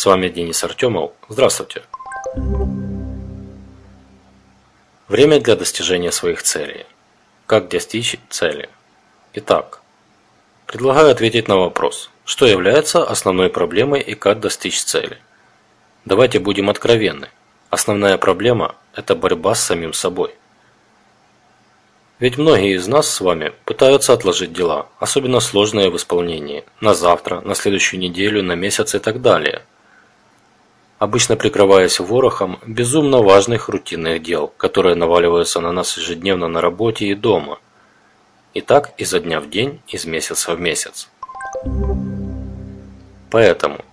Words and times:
С 0.00 0.06
вами 0.06 0.30
Денис 0.30 0.64
Артемов. 0.64 1.12
Здравствуйте. 1.28 1.82
Время 5.08 5.38
для 5.40 5.56
достижения 5.56 6.10
своих 6.10 6.42
целей. 6.42 6.86
Как 7.44 7.68
достичь 7.68 8.16
цели? 8.30 8.70
Итак, 9.34 9.82
предлагаю 10.64 11.10
ответить 11.10 11.48
на 11.48 11.58
вопрос, 11.58 12.08
что 12.24 12.46
является 12.46 13.04
основной 13.04 13.50
проблемой 13.50 14.00
и 14.00 14.14
как 14.14 14.40
достичь 14.40 14.82
цели. 14.82 15.18
Давайте 16.06 16.38
будем 16.38 16.70
откровенны. 16.70 17.28
Основная 17.68 18.16
проблема– 18.16 18.76
это 18.94 19.14
борьба 19.14 19.54
с 19.54 19.62
самим 19.62 19.92
собой. 19.92 20.34
Ведь 22.20 22.38
многие 22.38 22.74
из 22.74 22.88
нас 22.88 23.06
с 23.06 23.20
вами 23.20 23.52
пытаются 23.66 24.14
отложить 24.14 24.54
дела, 24.54 24.86
особенно 24.98 25.40
сложные 25.40 25.90
в 25.90 25.96
исполнении, 25.98 26.64
на 26.80 26.94
завтра, 26.94 27.42
на 27.42 27.54
следующую 27.54 28.00
неделю, 28.00 28.42
на 28.42 28.54
месяц 28.54 28.94
и 28.94 28.98
так 28.98 29.20
далее. 29.20 29.62
Обычно 31.00 31.34
прикрываясь 31.34 31.98
ворохом 31.98 32.60
безумно 32.64 33.18
важных 33.18 33.68
рутинных 33.68 34.22
дел, 34.22 34.52
которые 34.56 34.94
наваливаются 34.94 35.58
на 35.60 35.72
нас 35.72 35.96
ежедневно 35.98 36.46
на 36.46 36.60
работе 36.60 37.06
и 37.06 37.14
дома. 37.14 37.58
И 38.54 38.60
так 38.60 38.92
изо 38.96 39.18
дня 39.18 39.40
в 39.40 39.50
день, 39.50 39.80
из 39.88 40.04
месяца 40.04 40.54
в 40.54 40.60
месяц. 40.60 41.08
Поэтому, 43.32 43.84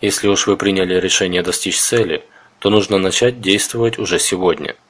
если 0.00 0.26
уж 0.26 0.48
вы 0.48 0.56
приняли 0.56 0.94
решение 0.94 1.42
достичь 1.42 1.78
цели, 1.78 2.24
то 2.58 2.70
нужно 2.70 2.98
начать 2.98 3.40
действовать 3.40 4.00
уже 4.00 4.18
сегодня– 4.18 4.74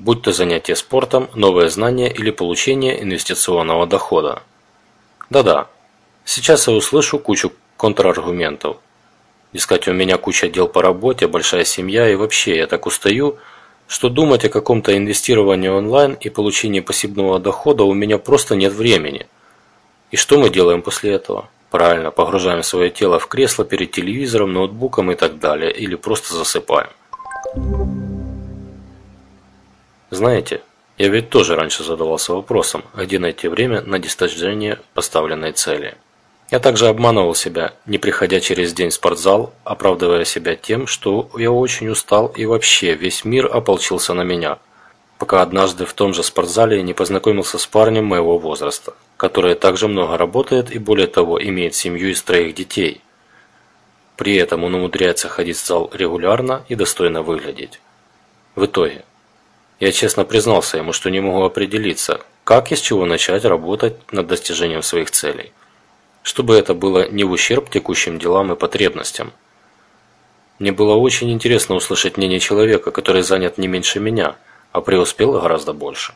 будь 0.00 0.22
то 0.22 0.32
занятие 0.32 0.74
спортом, 0.74 1.28
новое 1.34 1.68
знание 1.68 2.12
или 2.12 2.30
получение 2.30 3.02
инвестиционного 3.02 3.86
дохода. 3.86 4.42
Да-да, 5.28 5.68
сейчас 6.24 6.66
я 6.66 6.74
услышу 6.74 7.18
кучу 7.18 7.52
контраргументов. 7.76 8.78
Дескать, 9.52 9.88
у 9.88 9.92
меня 9.92 10.16
куча 10.16 10.48
дел 10.48 10.68
по 10.68 10.80
работе, 10.80 11.26
большая 11.26 11.64
семья 11.64 12.08
и 12.08 12.14
вообще 12.14 12.56
я 12.56 12.66
так 12.66 12.86
устаю, 12.86 13.38
что 13.88 14.08
думать 14.08 14.44
о 14.44 14.48
каком-то 14.48 14.96
инвестировании 14.96 15.68
онлайн 15.68 16.14
и 16.14 16.28
получении 16.28 16.78
пассивного 16.78 17.40
дохода 17.40 17.82
у 17.82 17.92
меня 17.92 18.18
просто 18.18 18.54
нет 18.54 18.72
времени. 18.72 19.26
И 20.12 20.16
что 20.16 20.38
мы 20.38 20.50
делаем 20.50 20.82
после 20.82 21.12
этого? 21.12 21.48
Правильно, 21.70 22.12
погружаем 22.12 22.62
свое 22.62 22.90
тело 22.90 23.18
в 23.18 23.26
кресло 23.26 23.64
перед 23.64 23.90
телевизором, 23.90 24.52
ноутбуком 24.52 25.10
и 25.10 25.16
так 25.16 25.38
далее, 25.40 25.72
или 25.72 25.96
просто 25.96 26.34
засыпаем. 26.34 26.90
Знаете, 30.10 30.62
я 30.98 31.08
ведь 31.08 31.30
тоже 31.30 31.56
раньше 31.56 31.82
задавался 31.82 32.34
вопросом, 32.34 32.84
где 32.94 33.18
найти 33.18 33.48
время 33.48 33.82
на 33.82 33.98
достижение 33.98 34.80
поставленной 34.94 35.52
цели. 35.52 35.96
Я 36.50 36.58
также 36.58 36.88
обманывал 36.88 37.36
себя, 37.36 37.74
не 37.86 37.98
приходя 37.98 38.40
через 38.40 38.72
день 38.72 38.90
в 38.90 38.94
спортзал, 38.94 39.52
оправдывая 39.62 40.24
себя 40.24 40.56
тем, 40.56 40.88
что 40.88 41.30
я 41.36 41.52
очень 41.52 41.88
устал 41.88 42.26
и 42.26 42.44
вообще 42.44 42.94
весь 42.94 43.24
мир 43.24 43.48
ополчился 43.54 44.14
на 44.14 44.22
меня. 44.22 44.58
Пока 45.18 45.42
однажды 45.42 45.86
в 45.86 45.94
том 45.94 46.12
же 46.12 46.24
спортзале 46.24 46.82
не 46.82 46.92
познакомился 46.92 47.58
с 47.58 47.66
парнем 47.66 48.06
моего 48.06 48.36
возраста, 48.36 48.94
который 49.16 49.54
также 49.54 49.86
много 49.86 50.18
работает 50.18 50.72
и 50.72 50.78
более 50.78 51.06
того 51.06 51.40
имеет 51.40 51.76
семью 51.76 52.10
из 52.10 52.20
троих 52.22 52.54
детей. 52.56 53.00
При 54.16 54.34
этом 54.34 54.64
он 54.64 54.74
умудряется 54.74 55.28
ходить 55.28 55.56
в 55.56 55.64
зал 55.64 55.88
регулярно 55.92 56.64
и 56.68 56.74
достойно 56.74 57.22
выглядеть. 57.22 57.80
В 58.56 58.64
итоге, 58.64 59.04
я 59.78 59.92
честно 59.92 60.24
признался 60.24 60.78
ему, 60.78 60.92
что 60.92 61.10
не 61.10 61.20
могу 61.20 61.44
определиться, 61.44 62.22
как 62.42 62.72
и 62.72 62.76
с 62.76 62.80
чего 62.80 63.06
начать 63.06 63.44
работать 63.44 63.94
над 64.12 64.26
достижением 64.26 64.82
своих 64.82 65.10
целей, 65.12 65.52
чтобы 66.22 66.56
это 66.56 66.74
было 66.74 67.08
не 67.08 67.24
в 67.24 67.30
ущерб 67.32 67.70
текущим 67.70 68.18
делам 68.18 68.52
и 68.52 68.56
потребностям. 68.56 69.32
Мне 70.58 70.72
было 70.72 70.94
очень 70.94 71.30
интересно 71.30 71.74
услышать 71.74 72.16
мнение 72.16 72.40
человека, 72.40 72.90
который 72.90 73.22
занят 73.22 73.58
не 73.58 73.68
меньше 73.68 74.00
меня, 74.00 74.36
а 74.72 74.80
преуспел 74.80 75.32
гораздо 75.32 75.72
больше. 75.72 76.14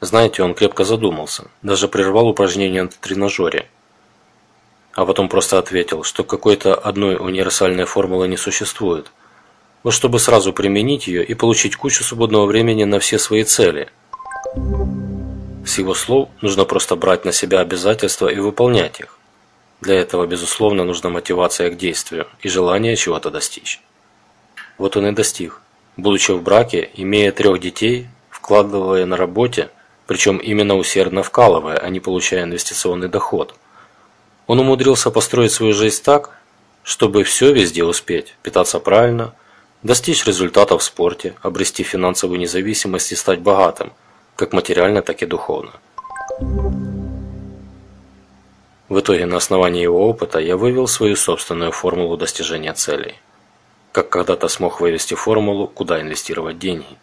Знаете, 0.00 0.42
он 0.42 0.54
крепко 0.54 0.84
задумался, 0.84 1.50
даже 1.62 1.88
прервал 1.88 2.28
упражнение 2.28 2.82
на 2.82 2.88
тренажере, 2.88 3.68
а 4.92 5.06
потом 5.06 5.28
просто 5.28 5.58
ответил, 5.58 6.02
что 6.02 6.24
какой-то 6.24 6.74
одной 6.74 7.16
универсальной 7.16 7.84
формулы 7.84 8.28
не 8.28 8.36
существует– 8.36 9.12
но 9.86 9.92
чтобы 9.92 10.18
сразу 10.18 10.52
применить 10.52 11.06
ее 11.06 11.24
и 11.24 11.34
получить 11.34 11.76
кучу 11.76 12.02
свободного 12.02 12.46
времени 12.46 12.82
на 12.82 12.98
все 12.98 13.20
свои 13.20 13.44
цели. 13.44 13.88
С 15.64 15.78
его 15.78 15.94
слов 15.94 16.28
нужно 16.40 16.64
просто 16.64 16.96
брать 16.96 17.24
на 17.24 17.30
себя 17.30 17.60
обязательства 17.60 18.26
и 18.26 18.40
выполнять 18.40 18.98
их. 18.98 19.15
Для 19.80 19.96
этого, 19.96 20.26
безусловно, 20.26 20.84
нужна 20.84 21.10
мотивация 21.10 21.70
к 21.70 21.76
действию 21.76 22.26
и 22.40 22.48
желание 22.48 22.96
чего-то 22.96 23.30
достичь. 23.30 23.80
Вот 24.78 24.96
он 24.96 25.06
и 25.06 25.12
достиг. 25.12 25.60
Будучи 25.96 26.32
в 26.32 26.42
браке, 26.42 26.90
имея 26.94 27.32
трех 27.32 27.60
детей, 27.60 28.08
вкладывая 28.30 29.06
на 29.06 29.16
работе, 29.16 29.70
причем 30.06 30.38
именно 30.38 30.76
усердно 30.76 31.22
вкалывая, 31.22 31.78
а 31.78 31.88
не 31.88 32.00
получая 32.00 32.44
инвестиционный 32.44 33.08
доход. 33.08 33.54
Он 34.46 34.60
умудрился 34.60 35.10
построить 35.10 35.52
свою 35.52 35.72
жизнь 35.72 36.02
так, 36.02 36.30
чтобы 36.82 37.24
все 37.24 37.52
везде 37.52 37.84
успеть, 37.84 38.34
питаться 38.42 38.78
правильно– 38.80 39.34
достичь 39.86 40.26
результатов 40.26 40.82
в 40.82 40.84
спорте, 40.84 41.34
обрести 41.42 41.82
финансовую 41.82 42.38
независимость 42.38 43.12
и 43.12 43.16
стать 43.16 43.40
богатым, 43.40 43.92
как 44.34 44.52
материально, 44.52 45.02
так 45.02 45.22
и 45.22 45.26
духовно. 45.26 45.72
В 48.88 49.00
итоге 49.00 49.26
на 49.26 49.38
основании 49.38 49.82
его 49.82 50.08
опыта 50.08 50.38
я 50.38 50.56
вывел 50.56 50.86
свою 50.86 51.16
собственную 51.16 51.72
формулу 51.72 52.16
достижения 52.16 52.72
целей. 52.72 53.16
Как 53.90 54.08
когда-то 54.10 54.46
смог 54.48 54.80
вывести 54.80 55.14
формулу, 55.14 55.66
куда 55.66 56.00
инвестировать 56.00 56.58
деньги. 56.58 56.96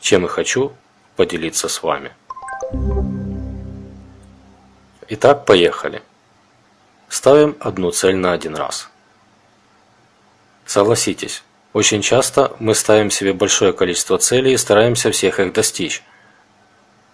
Чем 0.00 0.24
и 0.24 0.28
хочу 0.28 0.72
поделиться 1.16 1.68
с 1.68 1.82
вами. 1.82 2.12
Итак, 5.08 5.44
поехали. 5.44 6.02
Ставим 7.08 7.56
одну 7.60 7.90
цель 7.90 8.16
на 8.16 8.32
один 8.32 8.54
раз. 8.56 8.88
Согласитесь, 10.64 11.42
очень 11.72 12.02
часто 12.02 12.54
мы 12.60 12.74
ставим 12.74 13.10
себе 13.10 13.32
большое 13.32 13.72
количество 13.72 14.18
целей 14.18 14.52
и 14.52 14.58
стараемся 14.58 15.10
всех 15.10 15.40
их 15.40 15.52
достичь. 15.52 16.02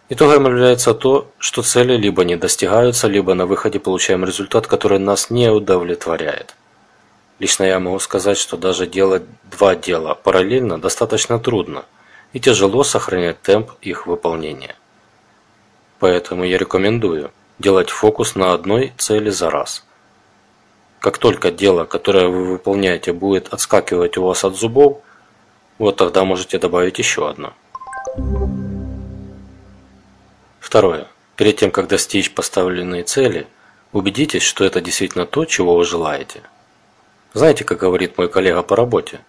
Итогом 0.08 0.46
является 0.46 0.94
то, 0.94 1.30
что 1.38 1.62
цели 1.62 1.96
либо 1.96 2.24
не 2.24 2.36
достигаются, 2.36 3.08
либо 3.08 3.34
на 3.34 3.46
выходе 3.46 3.78
получаем 3.78 4.24
результат, 4.24 4.66
который 4.66 4.98
нас 4.98 5.30
не 5.30 5.50
удовлетворяет. 5.50 6.54
Лично 7.38 7.64
я 7.64 7.80
могу 7.80 7.98
сказать, 7.98 8.38
что 8.38 8.56
даже 8.56 8.86
делать 8.86 9.22
два 9.50 9.74
дела 9.74 10.14
параллельно 10.14 10.80
достаточно 10.80 11.38
трудно 11.38 11.84
и 12.32 12.40
тяжело 12.40 12.84
сохранять 12.84 13.40
темп 13.42 13.70
их 13.80 14.06
выполнения. 14.06 14.76
Поэтому 15.98 16.44
я 16.44 16.58
рекомендую 16.58 17.30
делать 17.58 17.90
фокус 17.90 18.34
на 18.34 18.52
одной 18.52 18.92
цели 18.98 19.30
за 19.30 19.50
раз– 19.50 19.84
как 21.04 21.18
только 21.18 21.50
дело, 21.50 21.84
которое 21.84 22.28
вы 22.28 22.46
выполняете, 22.46 23.12
будет 23.12 23.52
отскакивать 23.52 24.16
у 24.16 24.24
вас 24.24 24.42
от 24.42 24.56
зубов, 24.56 25.02
вот 25.78 25.96
тогда 25.96 26.24
можете 26.24 26.58
добавить 26.58 26.98
еще 26.98 27.28
одно. 27.28 27.52
Второе. 30.74 31.06
Перед 31.36 31.58
тем, 31.58 31.70
как 31.70 31.86
достичь 31.86 32.32
поставленной 32.32 33.04
цели, 33.04 33.46
убедитесь, 33.92 34.42
что 34.42 34.64
это 34.64 34.80
действительно 34.80 35.24
то, 35.24 35.44
чего 35.44 35.76
вы 35.76 35.84
желаете. 35.84 36.40
Знаете, 37.32 37.62
как 37.62 37.78
говорит 37.78 38.18
мой 38.18 38.28
коллега 38.28 38.64
по 38.64 38.74
работе, 38.74 39.20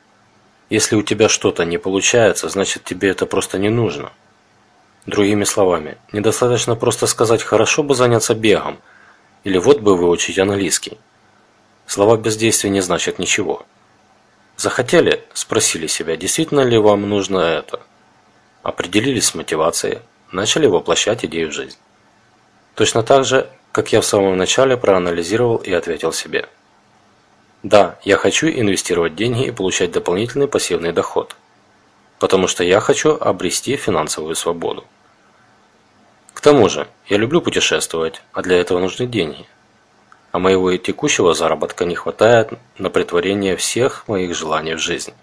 Если 0.72 0.96
у 0.96 1.04
тебя 1.04 1.30
что-то 1.30 1.64
не 1.64 1.78
получается, 1.78 2.50
значит 2.50 2.84
тебе 2.84 3.10
это 3.10 3.28
просто 3.28 3.60
не 3.60 3.70
нужно. 3.70 4.12
Другими 5.06 5.44
словами, 5.44 6.00
недостаточно 6.12 6.76
просто 6.76 7.06
сказать 7.06 7.44
«хорошо 7.44 7.84
бы 7.84 7.94
заняться 7.94 8.34
бегом» 8.34 8.80
или 9.44 9.60
«вот 9.60 9.82
бы 9.82 9.96
выучить 9.96 10.40
английский». 10.40 10.98
Слова 11.86 12.18
бездействия 12.18 12.72
не 12.72 12.82
значат 12.82 13.20
ничего. 13.20 13.68
Захотели? 14.58 15.24
Спросили 15.36 15.86
себя, 15.86 16.18
действительно 16.18 16.62
ли 16.62 16.80
вам 16.80 17.08
нужно 17.08 17.38
это? 17.38 17.82
Определились 18.64 19.26
с 19.26 19.36
мотивацией, 19.36 20.00
начали 20.36 20.68
воплощать 20.68 21.26
идею 21.26 21.50
в 21.50 21.54
жизнь. 21.54 21.78
Точно 22.76 23.02
так 23.04 23.26
же, 23.26 23.50
как 23.72 23.92
я 23.92 24.02
в 24.02 24.06
самом 24.06 24.38
начале 24.38 24.78
проанализировал 24.78 25.58
и 25.58 25.72
ответил 25.72 26.12
себе. 26.12 26.48
Да, 27.64 27.98
я 28.04 28.18
хочу 28.18 28.48
инвестировать 28.48 29.16
деньги 29.16 29.46
и 29.48 29.52
получать 29.52 29.92
дополнительный 29.92 30.48
пассивный 30.48 30.92
доход. 30.92 31.36
Потому 32.20 32.48
что 32.48 32.64
я 32.64 32.80
хочу 32.80 33.18
обрести 33.20 33.76
финансовую 33.76 34.36
свободу. 34.36 34.86
К 36.34 36.42
тому 36.42 36.70
же, 36.70 36.88
я 37.08 37.18
люблю 37.18 37.42
путешествовать, 37.42 38.22
а 38.34 38.42
для 38.42 38.58
этого 38.58 38.80
нужны 38.80 39.08
деньги. 39.08 39.48
А 40.32 40.40
моего 40.40 40.76
текущего 40.78 41.34
заработка 41.34 41.86
не 41.86 41.96
хватает 41.96 42.54
на 42.78 42.90
притворение 42.90 43.56
всех 43.56 44.08
моих 44.08 44.36
желаний 44.36 44.76
в 44.76 44.80
жизнь. 44.80 45.14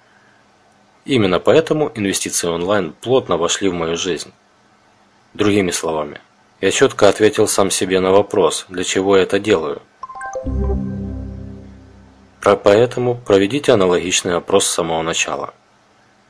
Именно 1.04 1.38
поэтому 1.38 1.92
инвестиции 1.94 2.48
онлайн 2.48 2.92
плотно 3.00 3.36
вошли 3.36 3.68
в 3.68 3.74
мою 3.74 3.96
жизнь. 3.96 4.32
Другими 5.34 5.70
словами, 5.70 6.20
я 6.60 6.70
четко 6.70 7.08
ответил 7.08 7.48
сам 7.48 7.70
себе 7.70 8.00
на 8.00 8.10
вопрос, 8.12 8.66
для 8.68 8.84
чего 8.84 9.16
я 9.16 9.22
это 9.22 9.38
делаю. 9.38 9.80
Поэтому 12.40 13.14
проведите 13.14 13.72
аналогичный 13.72 14.36
опрос 14.36 14.66
с 14.66 14.74
самого 14.74 15.02
начала. 15.02 15.54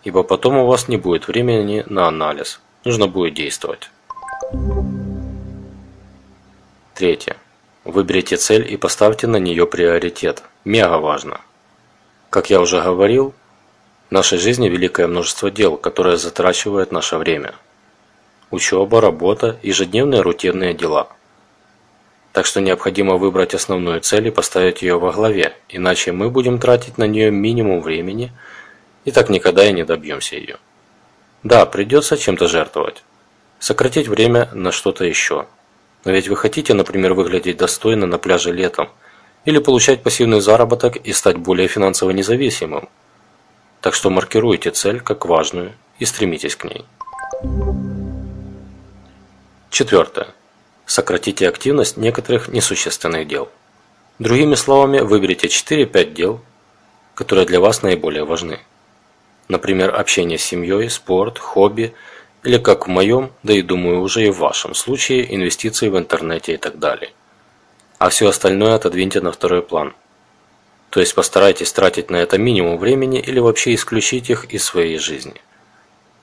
Ибо 0.04 0.22
потом 0.22 0.56
у 0.56 0.66
вас 0.66 0.88
не 0.88 0.96
будет 0.96 1.26
времени 1.26 1.84
на 1.86 2.06
анализ, 2.06 2.60
нужно 2.84 3.08
будет 3.08 3.34
действовать. 3.34 3.90
Третье. 6.94 7.36
Выберите 7.84 8.36
цель 8.36 8.72
и 8.72 8.76
поставьте 8.76 9.26
на 9.26 9.38
нее 9.38 9.66
приоритет. 9.66 10.44
Мега 10.64 10.98
важно. 10.98 11.40
Как 12.30 12.50
я 12.50 12.60
уже 12.60 12.80
говорил, 12.80 13.34
в 14.08 14.12
нашей 14.12 14.38
жизни 14.38 14.68
великое 14.68 15.08
множество 15.08 15.50
дел, 15.50 15.76
которые 15.76 16.16
затрачивают 16.16 16.92
наше 16.92 17.16
время. 17.16 17.54
Учеба, 18.52 19.00
работа, 19.00 19.58
ежедневные 19.62 20.20
рутинные 20.20 20.74
дела. 20.74 21.08
Так 22.34 22.44
что 22.44 22.60
необходимо 22.60 23.16
выбрать 23.16 23.54
основную 23.54 24.02
цель 24.02 24.28
и 24.28 24.30
поставить 24.30 24.82
ее 24.82 24.98
во 24.98 25.10
главе, 25.10 25.56
иначе 25.70 26.12
мы 26.12 26.28
будем 26.28 26.58
тратить 26.58 26.98
на 26.98 27.06
нее 27.06 27.30
минимум 27.30 27.80
времени 27.80 28.30
и 29.06 29.10
так 29.10 29.30
никогда 29.30 29.64
и 29.64 29.72
не 29.72 29.84
добьемся 29.84 30.36
ее. 30.36 30.58
Да, 31.42 31.64
придется 31.64 32.18
чем-то 32.18 32.46
жертвовать. 32.46 33.02
Сократить 33.58 34.06
время 34.06 34.50
на 34.52 34.70
что-то 34.70 35.06
еще, 35.06 35.46
но 36.04 36.12
ведь 36.12 36.28
вы 36.28 36.36
хотите, 36.36 36.74
например, 36.74 37.14
выглядеть 37.14 37.56
достойно 37.56 38.06
на 38.06 38.18
пляже 38.18 38.52
летом, 38.52 38.90
или 39.46 39.60
получать 39.60 40.02
пассивный 40.02 40.42
заработок 40.42 40.96
и 40.96 41.14
стать 41.14 41.38
более 41.38 41.68
финансово 41.68 42.10
независимым. 42.10 42.90
Так 43.80 43.94
что 43.94 44.10
маркируйте 44.10 44.72
цель 44.72 45.00
как 45.00 45.24
важную 45.24 45.72
и 45.98 46.04
стремитесь 46.04 46.54
к 46.54 46.64
ней. 46.64 46.84
Четвертое. 49.72 50.28
Сократите 50.86 51.48
активность 51.48 51.96
некоторых 51.96 52.46
несущественных 52.46 53.26
дел. 53.26 53.50
Другими 54.20 54.54
словами, 54.54 55.00
выберите 55.00 55.48
4-5 55.48 56.12
дел, 56.12 56.40
которые 57.16 57.46
для 57.46 57.58
вас 57.58 57.82
наиболее 57.82 58.24
важны. 58.24 58.60
Например, 59.48 59.92
общение 59.92 60.38
с 60.38 60.44
семьей, 60.44 60.88
спорт, 60.88 61.40
хобби– 61.40 61.92
или 62.44 62.58
как 62.58 62.86
в 62.86 62.90
моем, 62.90 63.30
да 63.42 63.52
и 63.52 63.62
думаю 63.62 64.00
уже 64.00 64.26
и 64.26 64.30
в 64.30 64.38
вашем 64.38 64.74
случае, 64.74 65.34
инвестиции 65.34 65.88
в 65.88 65.96
интернете 65.96 66.54
и 66.54 66.56
так 66.56 66.78
далее. 66.78 67.12
А 67.98 68.08
все 68.08 68.28
остальное 68.28 68.74
отодвиньте 68.74 69.20
на 69.20 69.30
второй 69.30 69.62
план. 69.62 69.94
То 70.90 71.00
есть 71.00 71.14
постарайтесь 71.14 71.72
тратить 71.72 72.10
на 72.10 72.16
это 72.16 72.38
минимум 72.38 72.78
времени 72.78 73.20
или 73.20 73.38
вообще 73.38 73.74
исключить 73.74 74.28
их 74.28 74.46
из 74.46 74.64
своей 74.64 74.98
жизни. 74.98 75.40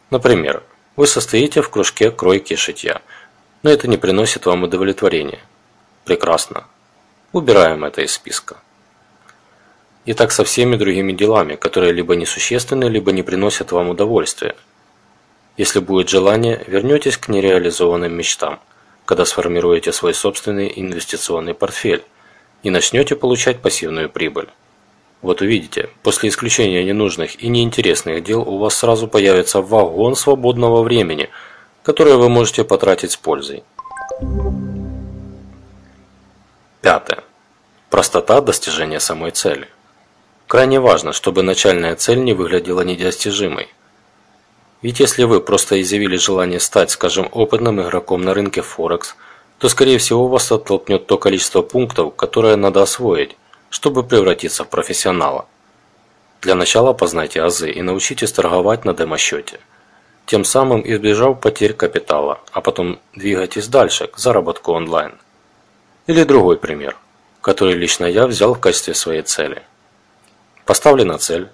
Например, 0.09 0.61
вы 0.95 1.07
состоите 1.07 1.61
в 1.61 1.69
кружке 1.69 2.11
кройки 2.11 2.53
и 2.53 2.57
шитья, 2.57 3.01
но 3.63 3.69
это 3.69 3.87
не 3.87 3.97
приносит 3.97 4.45
вам 4.45 4.63
удовлетворения. 4.63 5.39
Прекрасно. 6.05 6.65
Убираем 7.31 7.85
это 7.85 8.01
из 8.01 8.13
списка. 8.13 8.57
И 10.05 10.13
так 10.13 10.31
со 10.31 10.43
всеми 10.43 10.75
другими 10.75 11.11
делами, 11.11 11.55
которые 11.55 11.93
либо 11.93 12.15
несущественны, 12.15 12.85
либо 12.85 13.11
не 13.11 13.23
приносят 13.23 13.71
вам 13.71 13.89
удовольствия– 13.89 14.55
если 15.59 15.81
будет 15.81 16.07
желание, 16.07 16.63
вернетесь 16.67 17.17
к 17.17 17.27
нереализованным 17.27 18.15
мечтам, 18.15 18.61
когда 19.03 19.25
сформируете 19.25 19.91
свой 19.91 20.13
собственный 20.13 20.71
инвестиционный 20.73 21.53
портфель 21.53 22.01
и 22.63 22.69
начнете 22.69 23.17
получать 23.17 23.59
пассивную 23.61 24.09
прибыль. 24.09 24.47
Вот 25.21 25.41
увидите, 25.41 25.89
после 26.01 26.29
исключения 26.29 26.81
ненужных 26.85 27.43
и 27.43 27.49
неинтересных 27.49 28.23
дел 28.23 28.39
у 28.39 28.57
вас 28.57 28.75
сразу 28.75 29.09
появится 29.09 29.61
вагон 29.61 30.15
свободного 30.15 30.81
времени, 30.81 31.29
которое 31.83 32.15
вы 32.15 32.29
можете 32.29 32.63
потратить 32.63 33.11
с 33.11 33.17
пользой. 33.17 33.63
Пятое. 36.81 37.23
Простота 37.89 38.41
достижения 38.41 38.99
самой 38.99 39.31
цели. 39.31 39.67
Крайне 40.47 40.79
важно, 40.79 41.13
чтобы 41.13 41.43
начальная 41.43 41.95
цель 41.95 42.23
не 42.23 42.33
выглядела 42.33 42.81
недостижимой. 42.81 43.67
Ведь 44.81 44.99
если 44.99 45.23
вы 45.23 45.41
просто 45.41 45.81
изъявили 45.81 46.15
желание 46.15 46.59
стать, 46.59 46.91
скажем, 46.91 47.27
опытным 47.31 47.81
игроком 47.81 48.21
на 48.21 48.33
рынке 48.33 48.61
Форекс, 48.61 49.15
то 49.57 49.67
скорее 49.67 49.97
всего 49.97 50.27
вас 50.27 50.51
оттолкнет 50.51 51.05
то 51.05 51.17
количество 51.17 51.61
пунктов, 51.61 52.15
которое 52.15 52.55
надо 52.55 52.81
освоить, 52.81 53.35
чтобы 53.69 54.03
превратиться 54.03 54.63
в 54.63 54.69
профессионала. 54.69 55.45
Для 56.41 56.55
начала 56.55 56.93
познайте 56.93 57.41
азы 57.41 57.69
и 57.69 57.81
научитесь 57.81 58.31
торговать 58.31 58.85
на 58.85 58.93
демо-счете, 58.93 59.59
тем 60.29 60.45
самым 60.45 60.83
избежав 60.85 61.41
потерь 61.41 61.73
капитала, 61.73 62.39
а 62.51 62.61
потом 62.61 62.99
двигайтесь 63.15 63.67
дальше 63.67 64.05
к 64.05 64.19
заработку 64.19 64.73
онлайн. 64.73 65.13
Или 66.05 66.23
другой 66.23 66.57
пример, 66.57 66.95
который 67.41 67.73
лично 67.73 68.05
я 68.05 68.27
взял 68.27 68.53
в 68.53 68.59
качестве 68.59 68.93
своей 68.93 69.23
цели. 69.23 69.63
Поставлена 70.65 71.17
цель, 71.17 71.49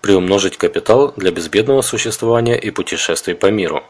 приумножить 0.00 0.56
капитал 0.56 1.12
для 1.16 1.30
безбедного 1.30 1.82
существования 1.82 2.58
и 2.58 2.72
путешествий 2.72 3.36
по 3.36 3.46
миру. 3.52 3.84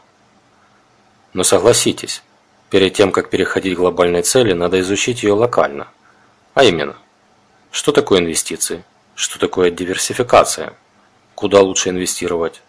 Но 1.33 1.41
согласитесь, 1.41 2.21
перед 2.69 2.93
тем, 2.93 3.11
как 3.11 3.31
переходить 3.31 3.73
к 3.73 3.79
глобальной 3.79 4.21
цели, 4.21 4.53
надо 4.53 4.79
изучить 4.81 5.23
ее 5.23 5.33
локально. 5.33 5.87
А 6.53 6.63
именно, 6.63 6.97
что 7.71 7.91
такое 7.91 8.19
инвестиции, 8.19 8.83
что 9.15 9.39
такое 9.39 9.71
диверсификация, 9.71 10.75
куда 11.33 11.61
лучше 11.61 11.89
инвестировать, 11.89 12.61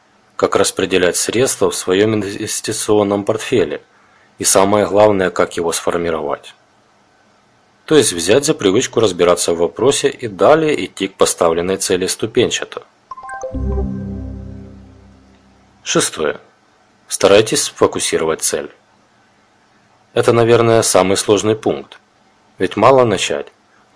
как 0.42 0.56
распределять 0.56 1.16
средства 1.16 1.70
в 1.70 1.76
своем 1.76 2.14
инвестиционном 2.14 3.22
портфеле 3.22 3.80
и 4.38 4.44
самое 4.44 4.88
главное, 4.88 5.30
как 5.30 5.56
его 5.56 5.70
сформировать. 5.70 6.56
То 7.84 7.96
есть 7.96 8.12
взять 8.12 8.44
за 8.44 8.52
привычку 8.52 8.98
разбираться 8.98 9.52
в 9.54 9.58
вопросе 9.58 10.08
и 10.08 10.26
далее 10.26 10.84
идти 10.84 11.06
к 11.06 11.14
поставленной 11.14 11.76
цели 11.76 12.08
ступенчато. 12.08 12.82
Шестое. 15.84 16.40
Старайтесь 17.06 17.62
сфокусировать 17.62 18.42
цель. 18.42 18.72
Это, 20.12 20.32
наверное, 20.32 20.82
самый 20.82 21.16
сложный 21.16 21.54
пункт. 21.54 22.00
Ведь 22.58 22.76
мало 22.76 23.04
начать. 23.04 23.46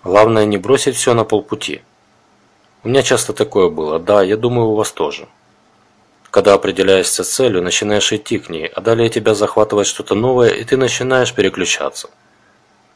Главное 0.05 0.45
не 0.45 0.57
бросить 0.57 0.95
все 0.95 1.13
на 1.13 1.25
полпути. 1.25 1.81
У 2.85 2.87
меня 2.87 3.03
часто 3.03 3.33
такое 3.33 3.69
было, 3.69 3.99
да, 3.99 4.23
я 4.23 4.37
думаю, 4.37 4.67
у 4.67 4.75
вас 4.75 4.93
тоже. 4.93 5.27
Когда 6.37 6.53
определяешься 6.53 7.23
целью, 7.23 7.63
начинаешь 7.63 8.13
идти 8.13 8.37
к 8.37 8.47
ней, 8.47 8.67
а 8.67 8.79
далее 8.79 9.09
тебя 9.09 9.33
захватывает 9.33 9.87
что-то 9.87 10.13
новое, 10.13 10.51
и 10.51 10.63
ты 10.63 10.77
начинаешь 10.77 11.33
переключаться. 11.33 12.11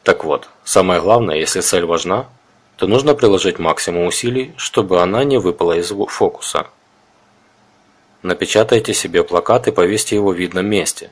Так 0.04 0.22
вот, 0.22 0.48
самое 0.62 1.00
главное, 1.00 1.34
если 1.34 1.60
цель 1.60 1.84
важна, 1.84 2.28
то 2.76 2.86
нужно 2.86 3.16
приложить 3.16 3.58
максимум 3.58 4.06
усилий, 4.06 4.54
чтобы 4.56 5.02
она 5.02 5.24
не 5.24 5.38
выпала 5.38 5.72
из 5.72 5.92
фокуса. 6.08 6.68
Напечатайте 8.22 8.94
себе 8.94 9.24
плакат 9.24 9.66
и 9.66 9.72
повесьте 9.72 10.14
его 10.14 10.30
в 10.30 10.36
видном 10.36 10.66
месте. 10.66 11.10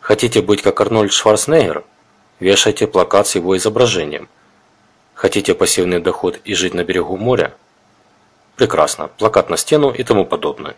Хотите 0.00 0.42
быть 0.42 0.62
как 0.62 0.80
Арнольд 0.80 1.12
Шварценеггер? 1.12 1.84
Вешайте 2.40 2.88
плакат 2.88 3.28
с 3.28 3.36
его 3.36 3.56
изображением. 3.56 4.28
Хотите 5.14 5.54
пассивный 5.54 6.00
доход 6.00 6.40
и 6.42 6.54
жить 6.54 6.74
на 6.74 6.82
берегу 6.82 7.16
моря? 7.16 7.54
Прекрасно, 8.56 9.06
плакат 9.16 9.48
на 9.48 9.56
стену 9.56 9.92
и 9.92 10.02
тому 10.02 10.26
подобное. 10.26 10.74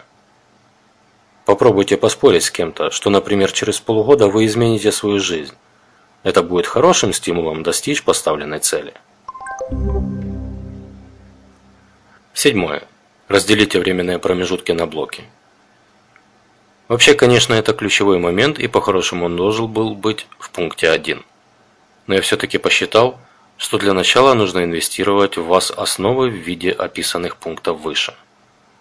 Попробуйте 1.44 1.96
поспорить 1.96 2.44
с 2.44 2.50
кем-то, 2.50 2.90
что, 2.90 3.10
например, 3.10 3.50
через 3.50 3.80
полгода 3.80 4.28
вы 4.28 4.46
измените 4.46 4.92
свою 4.92 5.18
жизнь. 5.18 5.54
Это 6.22 6.42
будет 6.42 6.66
хорошим 6.66 7.12
стимулом 7.12 7.64
достичь 7.64 8.04
поставленной 8.04 8.60
цели. 8.60 8.94
Седьмое. 12.32 12.84
Разделите 13.26 13.80
временные 13.80 14.18
промежутки 14.18 14.72
на 14.72 14.86
блоки. 14.86 15.24
Вообще, 16.86 17.14
конечно, 17.14 17.54
это 17.54 17.72
ключевой 17.72 18.18
момент, 18.18 18.58
и 18.58 18.68
по-хорошему 18.68 19.26
он 19.26 19.36
должен 19.36 19.66
был 19.66 19.94
быть 19.94 20.26
в 20.38 20.50
пункте 20.50 20.90
1. 20.90 21.24
Но 22.06 22.14
я 22.14 22.20
все-таки 22.20 22.58
посчитал, 22.58 23.18
что 23.56 23.78
для 23.78 23.94
начала 23.94 24.34
нужно 24.34 24.64
инвестировать 24.64 25.36
в 25.36 25.46
вас 25.46 25.70
основы 25.70 26.28
в 26.28 26.34
виде 26.34 26.70
описанных 26.70 27.36
пунктов 27.36 27.80
выше. 27.80 28.14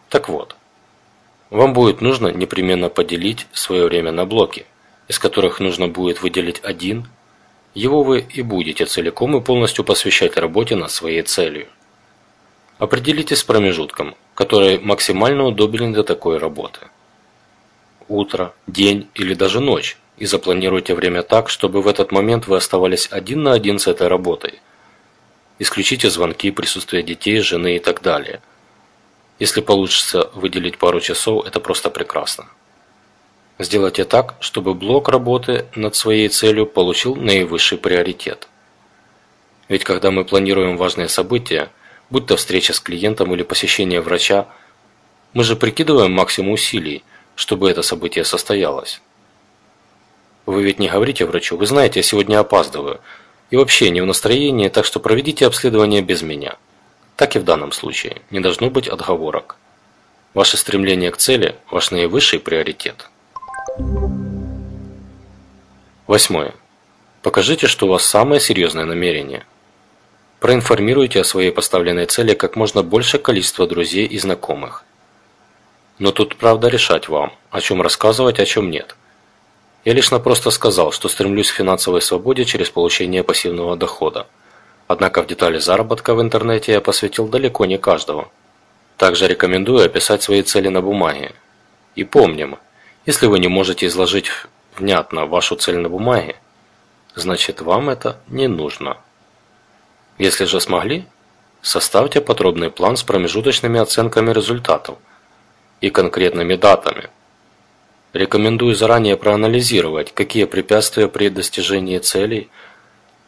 Так 0.10 0.28
вот, 0.28 0.56
вам 1.52 1.74
будет 1.74 2.02
нужно 2.02 2.30
непременно 2.30 2.90
поделить 2.90 3.46
свое 3.54 3.86
время 3.86 4.12
на 4.12 4.26
блоки, 4.26 4.66
из 5.08 5.20
которых 5.20 5.60
нужно 5.60 5.88
будет 5.88 6.22
выделить 6.24 6.62
один, 6.64 7.08
его 7.76 8.04
вы 8.04 8.22
и 8.22 8.42
будете 8.42 8.86
целиком 8.86 9.38
и 9.38 9.42
полностью 9.42 9.84
посвящать 9.84 10.38
работе 10.38 10.76
над 10.76 10.92
своей 10.92 11.22
целью. 11.22 11.68
Определитесь 12.80 13.40
с 13.40 13.44
промежутком, 13.44 14.16
который 14.34 14.80
максимально 14.80 15.44
удобен 15.44 15.94
для 15.94 16.04
такой 16.04 16.38
работы. 16.38 16.80
Утро, 18.08 18.54
день 18.66 19.10
или 19.14 19.34
даже 19.34 19.60
ночь, 19.60 19.98
и 20.18 20.26
запланируйте 20.26 20.96
время 20.96 21.22
так, 21.22 21.50
чтобы 21.50 21.82
в 21.82 21.88
этот 21.88 22.12
момент 22.12 22.48
вы 22.48 22.58
оставались 22.58 23.08
один 23.12 23.44
на 23.44 23.54
один 23.54 23.78
с 23.78 23.88
этой 23.88 24.08
работой. 24.08 24.60
Исключите 25.60 26.10
звонки, 26.10 26.50
присутствие 26.52 27.04
детей, 27.04 27.40
жены 27.40 27.76
и 27.76 27.80
так 27.80 28.02
далее. 28.02 28.42
Если 29.42 29.62
получится 29.62 30.30
выделить 30.36 30.78
пару 30.78 31.00
часов, 31.00 31.48
это 31.48 31.60
просто 31.60 31.90
прекрасно. 31.90 32.46
Сделайте 33.58 34.06
так, 34.06 34.36
чтобы 34.40 34.76
блок 34.76 35.10
работы 35.10 35.66
над 35.74 35.96
своей 35.96 36.30
целью 36.30 36.68
получил 36.68 37.16
наивысший 37.16 37.80
приоритет. 37.80 38.48
Ведь 39.68 39.84
когда 39.84 40.12
мы 40.12 40.26
планируем 40.26 40.78
важные 40.78 41.10
события, 41.10 41.72
будь 42.12 42.28
то 42.28 42.38
встреча 42.38 42.72
с 42.74 42.80
клиентом 42.80 43.34
или 43.34 43.42
посещение 43.42 44.00
врача, 44.00 44.48
мы 45.34 45.44
же 45.44 45.56
прикидываем 45.56 46.12
максимум 46.12 46.52
усилий, 46.52 47.04
чтобы 47.34 47.72
это 47.72 47.82
событие 47.82 48.26
состоялось. 48.26 49.02
Вы 50.46 50.62
ведь 50.62 50.78
не 50.78 50.88
говорите 50.88 51.26
врачу, 51.26 51.58
вы 51.58 51.66
знаете, 51.66 52.02
я 52.02 52.04
сегодня 52.04 52.40
опаздываю, 52.40 53.02
и 53.50 53.56
вообще 53.56 53.90
не 53.90 54.02
в 54.02 54.06
настроении, 54.06 54.70
так 54.70 54.86
что 54.86 55.00
проведите 55.00 55.48
обследование 55.48 56.04
без 56.04 56.22
меня. 56.22 56.58
Так 57.22 57.36
и 57.36 57.40
в 57.40 57.44
данном 57.44 57.72
случае, 57.72 58.24
не 58.32 58.40
должно 58.40 58.72
быть 58.72 58.88
отговорок. 58.88 59.56
Ваше 60.34 60.58
стремление 60.58 61.12
к 61.12 61.18
цели– 61.18 61.56
ваш 61.70 61.92
наивысший 61.92 62.40
приоритет. 62.40 63.12
Восьмое. 66.08 66.56
Покажите, 67.22 67.68
что 67.68 67.86
у 67.86 67.90
вас 67.90 68.04
самое 68.04 68.42
серьезное 68.42 68.86
намерение. 68.86 69.46
Проинформируйте 70.40 71.22
о 71.22 71.24
своей 71.24 71.52
поставленной 71.52 72.08
цели 72.08 72.34
как 72.34 72.56
можно 72.56 72.82
большее 72.82 73.22
количество 73.22 73.68
друзей 73.68 74.08
и 74.08 74.18
знакомых. 74.18 74.84
Но 76.00 76.12
тут 76.12 76.38
правда 76.38 76.70
решать 76.70 77.08
вам, 77.08 77.34
о 77.52 77.62
чем 77.62 77.84
рассказывать, 77.84 78.40
о 78.40 78.46
чем 78.46 78.72
нет. 78.72 78.96
Я 79.86 79.94
лишь 79.94 80.10
просто 80.10 80.50
сказал, 80.50 80.92
что 80.92 81.08
стремлюсь 81.08 81.52
к 81.52 81.56
финансовой 81.56 82.02
свободе 82.02 82.46
через 82.46 82.72
получение 82.72 83.24
пассивного 83.24 83.78
дохода. 83.78 84.26
Однако 84.92 85.24
в 85.24 85.26
детали 85.26 85.58
заработка 85.58 86.14
в 86.14 86.22
интернете 86.22 86.74
я 86.74 86.82
посвятил 86.82 87.30
далеко 87.30 87.66
не 87.66 87.78
каждого. 87.78 88.30
Также 88.98 89.26
рекомендую 89.26 89.86
описать 89.86 90.22
свои 90.22 90.42
цели 90.44 90.68
на 90.68 90.82
бумаге. 90.82 91.32
И 91.96 92.04
помним, 92.04 92.58
если 93.06 93.28
вы 93.28 93.40
не 93.40 93.48
можете 93.48 93.86
изложить 93.86 94.30
внятно 94.76 95.28
вашу 95.28 95.56
цель 95.56 95.78
на 95.78 95.88
бумаге, 95.88 96.36
значит 97.16 97.62
вам 97.62 97.90
это 97.90 98.18
не 98.28 98.50
нужно. 98.50 98.98
Если 100.18 100.44
же 100.44 100.60
смогли, 100.60 101.06
составьте 101.62 102.20
подробный 102.20 102.70
план 102.70 102.98
с 102.98 103.04
промежуточными 103.04 103.80
оценками 103.80 104.34
результатов 104.34 104.98
и 105.80 105.90
конкретными 105.90 106.56
датами. 106.56 107.10
Рекомендую 108.12 108.76
заранее 108.76 109.16
проанализировать, 109.16 110.14
какие 110.14 110.44
препятствия 110.44 111.08
при 111.08 111.30
достижении 111.30 112.00
целей 112.00 112.50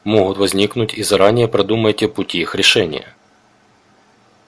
могут 0.03 0.37
возникнуть 0.37 0.93
и 0.93 1.03
заранее 1.03 1.47
продумайте 1.47 2.07
пути 2.07 2.39
их 2.41 2.55
решения. 2.55 3.13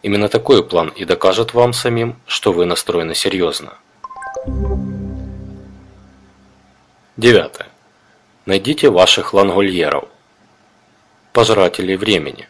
Именно 0.02 0.30
такой 0.30 0.64
план 0.64 0.90
и 0.90 1.06
докажет 1.06 1.54
вам 1.54 1.74
самим, 1.74 2.16
что 2.28 2.52
вы 2.52 2.66
настроены 2.66 3.16
серьезно. 3.16 3.74
Девятое. 7.18 7.68
Найдите 8.46 8.90
ваших 8.90 9.34
лангольеров, 9.34 10.08
пожирателей 11.34 11.96
времени. 11.96 12.48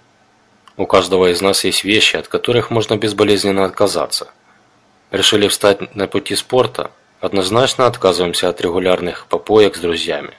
У 0.76 0.86
каждого 0.86 1.32
из 1.32 1.40
нас 1.42 1.64
есть 1.64 1.86
вещи, 1.86 2.18
от 2.18 2.28
которых 2.28 2.72
можно 2.72 2.98
безболезненно 2.98 3.64
отказаться. 3.64 4.32
Решили 5.12 5.48
встать 5.48 5.96
на 5.96 6.08
пути 6.08 6.36
спорта? 6.36 6.92
Однозначно 7.22 7.88
отказываемся 7.88 8.50
от 8.50 8.60
регулярных 8.60 9.28
попоек 9.28 9.78
с 9.78 9.80
друзьями. 9.80 10.34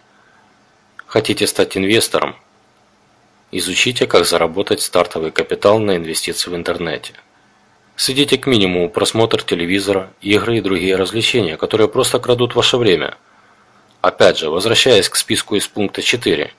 Хотите 1.06 1.46
стать 1.46 1.76
инвестором? 1.76 2.36
Изучите, 3.52 4.06
как 4.06 4.26
заработать 4.26 4.82
стартовый 4.82 5.30
капитал 5.30 5.78
на 5.78 5.96
инвестиции 5.96 6.50
в 6.50 6.56
интернете. 6.56 7.12
Сведите 7.94 8.38
к 8.38 8.46
минимуму 8.46 8.90
просмотр 8.90 9.42
телевизора, 9.42 10.10
игры 10.20 10.58
и 10.58 10.60
другие 10.60 10.96
развлечения, 10.96 11.56
которые 11.56 11.88
просто 11.88 12.18
крадут 12.18 12.54
ваше 12.54 12.76
время– 12.76 13.16
Опять 14.06 14.38
же, 14.38 14.50
возвращаясь 14.50 15.08
к 15.08 15.16
списку 15.16 15.56
из 15.56 15.66
пункта 15.66 16.00
4, 16.00 16.52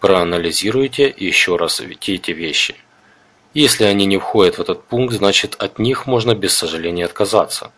проанализируйте 0.00 1.12
еще 1.14 1.56
раз 1.56 1.80
эти 1.80 2.30
вещи. 2.30 2.76
Если 3.52 3.84
они 3.84 4.06
не 4.06 4.16
входят 4.16 4.56
в 4.56 4.62
этот 4.62 4.84
пункт, 4.84 5.14
значит 5.14 5.54
от 5.58 5.78
них 5.78 6.06
можно 6.06 6.34
без 6.34 6.56
сожаления 6.56 7.04
отказаться. 7.04 7.72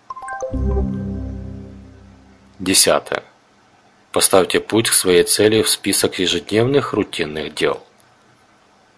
Десятое. 2.60 3.24
Поставьте 4.12 4.60
путь 4.60 4.88
к 4.88 4.92
своей 4.92 5.24
цели 5.24 5.62
в 5.62 5.68
список 5.68 6.20
ежедневных 6.20 6.92
рутинных 6.92 7.52
дел. 7.52 7.82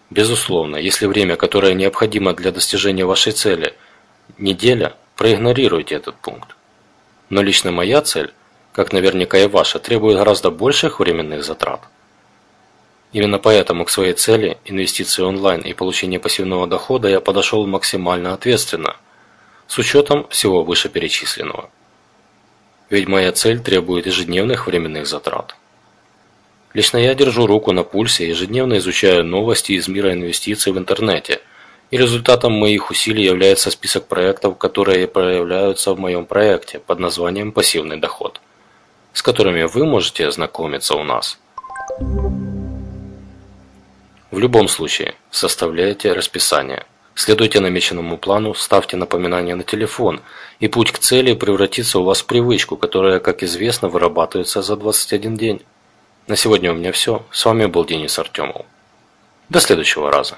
Безусловно, 0.09 0.75
если 0.77 1.05
время, 1.05 1.35
которое 1.35 1.73
необходимо 1.73 2.33
для 2.33 2.51
достижения 2.51 3.05
вашей 3.05 3.33
цели, 3.33 3.73
неделя, 4.37 4.95
проигнорируйте 5.15 5.95
этот 5.95 6.15
пункт. 6.15 6.55
Но 7.29 7.41
лично 7.41 7.71
моя 7.71 8.01
цель– 8.01 8.33
как 8.73 8.91
наверняка 8.91 9.37
и 9.37 9.47
ваша, 9.47 9.79
требует 9.79 10.17
гораздо 10.17 10.49
больших 10.49 10.99
временных 10.99 11.43
затрат. 11.43 11.81
Именно 13.13 13.37
поэтому 13.37 13.85
к 13.85 13.91
своей 13.91 14.13
цели, 14.13 14.57
инвестиции 14.65 15.21
онлайн 15.21 15.61
и 15.61 15.73
получения 15.73 16.19
пассивного 16.19 16.65
дохода 16.65 17.07
я 17.07 17.21
подошел 17.21 17.65
максимально 17.67 18.33
ответственно, 18.33 18.95
с 19.67 19.77
учетом 19.77 20.27
всего 20.29 20.63
вышеперечисленного. 20.63 21.69
Ведь 22.89 23.07
моя 23.07 23.31
цель 23.31 23.59
требует 23.59 24.07
ежедневных 24.07 24.65
временных 24.65 25.05
затрат. 25.05 25.55
Лично 26.73 26.97
я 26.97 27.13
держу 27.13 27.45
руку 27.45 27.71
на 27.71 27.83
пульсе, 27.83 28.27
ежедневно 28.27 28.77
изучаю 28.77 29.23
новости 29.23 29.73
из 29.73 29.87
мира 29.87 30.13
инвестиций 30.13 30.71
в 30.71 30.77
интернете, 30.77 31.41
и 31.91 31.97
результатом 31.97 32.53
моих 32.53 32.89
усилий 32.89 33.23
является 33.23 33.69
список 33.69 34.07
проектов, 34.07 34.57
которые 34.57 35.07
проявляются 35.07 35.93
в 35.93 35.99
моем 35.99 36.25
проекте 36.25 36.79
под 36.79 36.99
названием 36.99 37.51
«Пассивный 37.51 37.97
доход» 37.97 38.41
с 39.13 39.21
которыми 39.21 39.63
вы 39.63 39.85
можете 39.85 40.27
ознакомиться 40.27 40.95
у 40.95 41.03
нас. 41.03 41.39
В 44.31 44.39
любом 44.39 44.67
случае, 44.67 45.13
составляйте 45.29 46.11
расписание. 46.11 46.85
Следуйте 47.15 47.59
намеченному 47.59 48.17
плану, 48.17 48.55
ставьте 48.55 48.97
напоминания 48.97 49.53
на 49.53 49.63
телефон, 49.63 50.21
и 50.59 50.67
путь 50.67 50.91
к 50.91 50.97
цели 50.97 51.35
превратится 51.35 51.99
у 51.99 52.03
вас 52.03 52.21
в 52.21 52.25
привычку, 52.25 52.75
которая, 52.75 53.19
как 53.19 53.43
известно, 53.43 53.87
вырабатывается 53.87 54.63
за 54.63 54.75
21 54.75 55.37
день. 55.37 55.61
На 56.25 56.37
сегодня 56.37 56.71
у 56.71 56.75
меня 56.75 56.93
все. 56.93 57.25
С 57.31 57.43
вами 57.43 57.65
был 57.65 57.83
Денис 57.85 58.17
Артемов. 58.17 58.65
До 59.49 59.59
следующего 59.59 60.09
раза. 60.09 60.37